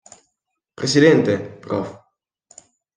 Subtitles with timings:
[0.79, 1.87] Presidente: Prof.